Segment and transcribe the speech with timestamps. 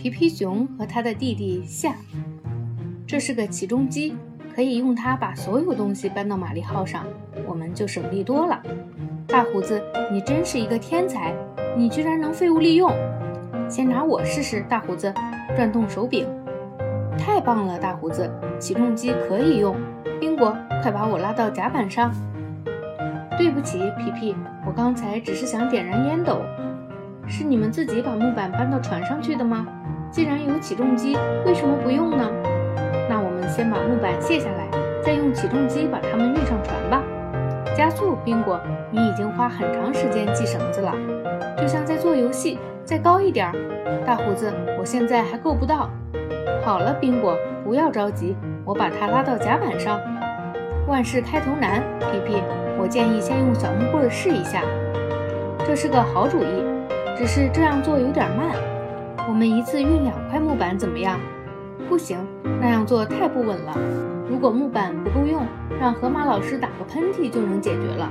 [0.00, 1.94] 皮皮熊和他的弟弟夏。
[3.06, 4.16] 这是个起重机，
[4.54, 7.04] 可以用它把所有东西搬到玛丽号上，
[7.46, 8.62] 我们就省力多了。
[9.26, 9.78] 大胡子，
[10.10, 11.34] 你真是一个天才，
[11.76, 12.90] 你居然能废物利用。
[13.68, 15.12] 先拿我试试，大胡子，
[15.54, 16.26] 转动手柄。
[17.18, 19.76] 太棒了，大胡子，起重机可以用。
[20.18, 22.10] 宾果，快把我拉到甲板上。
[23.36, 24.34] 对不起，皮皮，
[24.66, 26.40] 我刚才只是想点燃烟斗。
[27.26, 29.66] 是你们自己把木板搬到船上去的吗？
[30.10, 31.16] 既然有起重机，
[31.46, 32.28] 为什么不用呢？
[33.08, 34.66] 那我们先把木板卸下来，
[35.04, 37.00] 再用起重机把它们运上船吧。
[37.76, 40.92] 加速，宾果，你已经花很长时间系绳子了，
[41.56, 42.58] 就像在做游戏。
[42.82, 43.54] 再高一点儿，
[44.04, 45.88] 大胡子，我现在还够不到。
[46.64, 50.00] 好了，宾果，不要着急，我把它拉到甲板上。
[50.88, 52.42] 万事开头难，皮皮，
[52.80, 54.62] 我建议先用小木棍试一下。
[55.64, 56.64] 这是个好主意，
[57.16, 58.56] 只是这样做有点慢。
[59.28, 61.18] 我们一次运两块木板怎么样？
[61.88, 62.18] 不行，
[62.60, 63.76] 那样做太不稳了。
[64.28, 65.42] 如果木板不够用，
[65.80, 68.10] 让河马老师打个喷嚏就能解决了。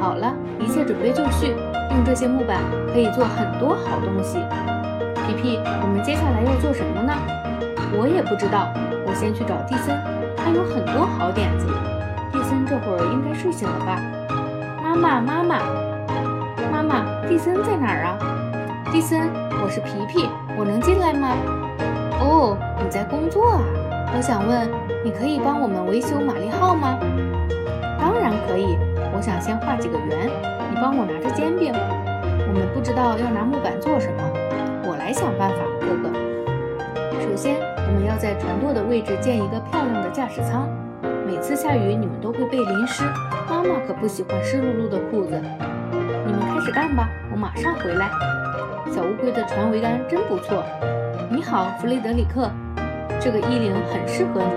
[0.00, 1.54] 好了，一切准备就绪。
[1.90, 2.58] 用这些木板
[2.92, 4.38] 可以做很多好东西。
[5.26, 7.12] 皮皮，我们接下来要做什么呢？
[7.92, 8.68] 我也不知道。
[9.06, 9.96] 我先去找蒂森，
[10.36, 11.66] 他有很多好点子。
[12.30, 14.00] 蒂森这会儿应该睡醒了吧？
[14.82, 15.58] 妈妈，妈妈，
[16.70, 18.18] 妈妈，蒂森在哪儿啊？
[18.92, 21.34] 蒂森，我是皮皮，我能进来吗？
[22.20, 23.60] 哦，你在工作啊？
[24.14, 24.70] 我想问，
[25.04, 26.96] 你可以帮我们维修玛丽号吗？
[27.98, 28.78] 当然可以。
[29.12, 30.30] 我想先画几个圆，
[30.70, 31.72] 你帮我拿着煎饼。
[31.74, 34.22] 我们不知道要拿木板做什么，
[34.86, 36.14] 我来想办法，哥哥。
[37.20, 40.68] 首先，我们要在船舵的位置建一个漂亮的驾驶舱。
[41.26, 43.02] 每次下雨，你们都会被淋湿，
[43.50, 45.34] 妈妈可不喜欢湿漉漉的裤子。
[46.70, 48.08] 干吧，我马上回来。
[48.90, 50.64] 小乌龟的船桅杆真不错。
[51.30, 52.50] 你好，弗雷德里克，
[53.20, 54.50] 这个衣领很适合你，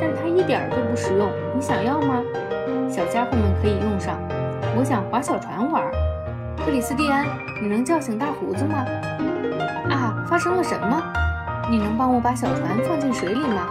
[0.00, 1.30] 但它一点都不实用。
[1.54, 2.22] 你想要吗？
[2.88, 4.18] 小家伙们可以用上。
[4.76, 5.82] 我想划小船玩。
[6.64, 7.26] 克里斯蒂安，
[7.62, 8.84] 你能叫醒大胡子吗？
[9.90, 11.02] 啊，发生了什么？
[11.70, 13.68] 你能帮我把小船放进水里吗？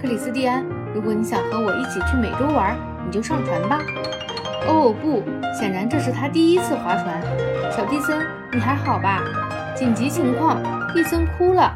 [0.00, 3.78] 克里斯蒂安，如果你想和我一起去美洲玩，你就上船吧。
[4.68, 5.22] 哦不，
[5.58, 7.20] 显然这是他第一次划船。
[7.70, 9.22] 小蒂森，你还好吧？
[9.74, 10.62] 紧急情况，
[10.92, 11.74] 蒂森哭了。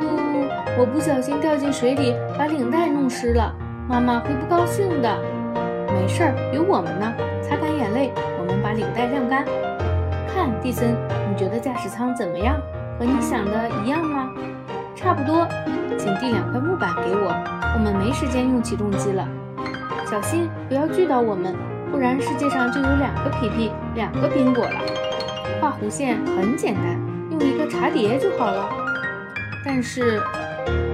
[0.00, 0.46] 呜，
[0.78, 3.52] 我不小心掉进水里，把领带弄湿了，
[3.88, 5.18] 妈妈会不高兴的。
[5.92, 7.12] 没事儿，有我们呢。
[7.42, 9.44] 擦干眼泪，我们把领带晾干。
[10.34, 10.96] 看，蒂森，
[11.28, 12.56] 你觉得驾驶舱怎么样？
[12.98, 14.30] 和你想的一样吗？
[14.96, 15.46] 差不多。
[15.98, 17.30] 请递两块木板给我，
[17.74, 19.28] 我们没时间用起重机了。
[20.12, 21.54] 小心不要锯到我们，
[21.90, 24.78] 不然世界上就有两个皮皮，两个苹果了。
[25.58, 27.00] 画弧线很简单，
[27.30, 28.68] 用一个茶碟就好了。
[29.64, 30.20] 但是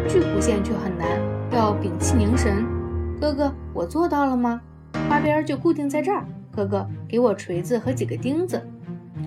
[0.08, 1.08] 锯弧线却很难，
[1.50, 2.64] 要屏气凝神。
[3.20, 4.60] 哥哥，我做到了吗？
[5.10, 6.22] 花边就固定在这儿，
[6.54, 8.64] 哥哥，给我锤子和几个钉子。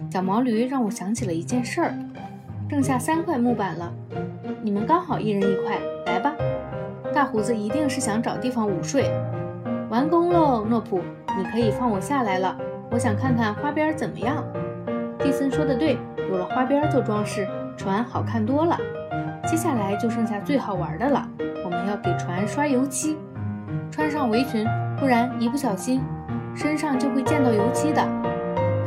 [0.09, 1.93] 小毛驴让我想起了一件事儿，
[2.69, 3.93] 剩下三块木板了，
[4.63, 6.33] 你们刚好一人一块，来吧。
[7.13, 9.11] 大胡子一定是想找地方午睡。
[9.91, 11.01] 完工喽，诺普，
[11.37, 12.55] 你可以放我下来了。
[12.89, 14.41] 我想看看花边怎么样。
[15.19, 15.97] 蒂森说的对，
[16.29, 18.77] 有了花边做装饰，船好看多了。
[19.45, 21.27] 接下来就剩下最好玩的了，
[21.65, 23.17] 我们要给船刷油漆，
[23.91, 24.65] 穿上围裙。
[24.97, 26.01] 不然一不小心，
[26.55, 28.01] 身上就会溅到油漆的。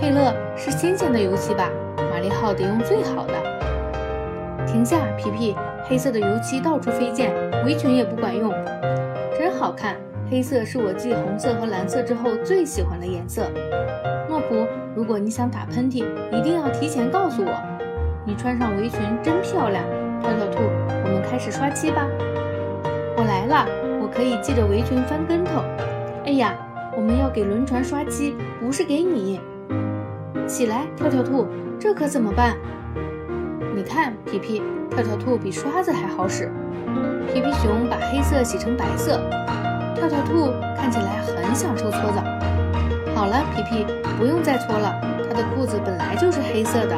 [0.00, 1.68] 佩勒是新鲜的油漆吧？
[1.98, 3.34] 玛丽号得用最好的。
[4.66, 5.54] 停下，皮皮！
[5.86, 7.30] 黑色的油漆到处飞溅，
[7.66, 8.50] 围裙也不管用。
[9.36, 9.96] 真好看，
[10.30, 13.50] 黑色是我继红色和蓝色之后最喜欢的颜色。
[14.28, 17.52] 诺普，如果你想打喷嚏，一定要提前告诉我。
[18.26, 19.84] 你穿上围裙真漂亮。
[20.22, 20.62] 跳跳兔，
[21.04, 22.08] 我们开始刷漆吧。
[23.16, 23.66] 我来了，
[24.00, 25.62] 我可以系着围裙翻跟头。
[26.24, 26.54] 哎呀，
[26.96, 29.38] 我们要给轮船刷漆，不是给你。
[30.46, 31.46] 起来，跳跳兔，
[31.78, 32.56] 这可怎么办？
[33.76, 36.50] 你看，皮皮，跳跳兔比刷子还好使。
[37.30, 39.20] 皮皮熊把黑色洗成白色，
[39.94, 42.22] 跳跳兔看起来很享受搓澡。
[43.14, 43.86] 好了，皮皮，
[44.18, 44.92] 不用再搓了，
[45.28, 46.96] 他的裤子本来就是黑色的。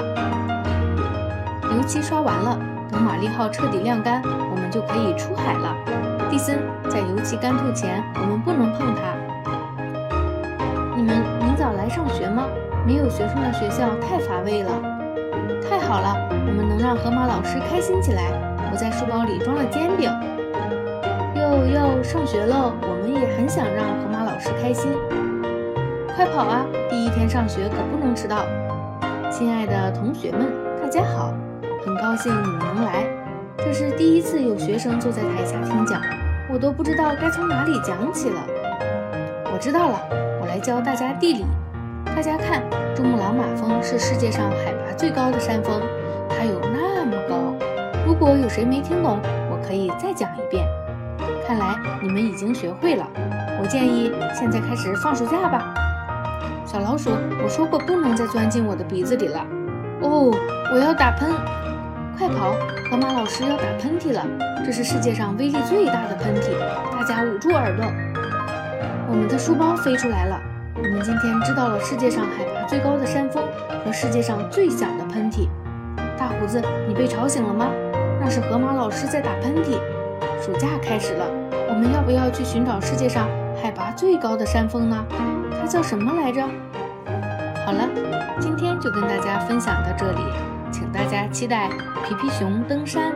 [1.76, 2.58] 油漆刷完了，
[2.90, 5.76] 等玛丽号彻底晾干，我们就可以出海了。
[6.30, 6.58] 蒂森，
[6.88, 9.14] 在油漆干透前，我们不能碰它。
[10.96, 12.44] 你们明早来上学吗？
[12.86, 14.70] 没有学生的学校太乏味了。
[15.68, 18.22] 太好了，我们能让河马老师开心起来。
[18.72, 20.10] 我在书包里装了煎饼。
[22.06, 22.72] 上学喽！
[22.82, 24.92] 我们也很想让河马老师开心。
[26.14, 26.64] 快跑啊！
[26.88, 28.46] 第一天上学可不能迟到。
[29.28, 30.46] 亲爱的同学们，
[30.80, 31.34] 大家好。
[31.84, 33.04] 很高兴你们能来。
[33.58, 36.00] 这是第一次有学生坐在台下听讲，
[36.48, 38.40] 我都不知道该从哪里讲起了。
[39.52, 40.00] 我知道了，
[40.40, 41.44] 我来教大家地理。
[42.06, 42.62] 大家看，
[42.94, 45.82] 珠穆朗玛峰是世界上海拔最高的山峰，
[46.30, 47.34] 它有那么高。
[48.06, 49.18] 如果有谁没听懂，
[49.50, 50.64] 我可以再讲一遍。
[51.46, 53.06] 看来你们已经学会了。
[53.60, 55.72] 我建议现在开始放暑假吧。
[56.64, 57.10] 小老鼠，
[57.40, 59.46] 我说过不能再钻进我的鼻子里了。
[60.02, 60.34] 哦，
[60.72, 61.30] 我要打喷，
[62.18, 62.56] 快跑！
[62.90, 64.26] 河马老师要打喷嚏了，
[64.64, 66.50] 这是世界上威力最大的喷嚏，
[66.90, 67.86] 大家捂住耳朵。
[69.08, 70.40] 我们的书包飞出来了，
[70.74, 73.44] 我们今天知道了世界上海拔最高的山峰
[73.84, 75.48] 和世界上最响的喷嚏。
[76.18, 77.68] 大胡子，你被吵醒了吗？
[78.20, 79.78] 那是河马老师在打喷嚏。
[80.42, 81.26] 暑假开始了，
[81.68, 83.26] 我们要不要去寻找世界上
[83.60, 85.04] 海拔最高的山峰呢？
[85.60, 86.42] 它叫什么来着？
[87.64, 87.88] 好了，
[88.38, 90.20] 今天就跟大家分享到这里，
[90.70, 91.68] 请大家期待
[92.04, 93.12] 皮皮熊登山。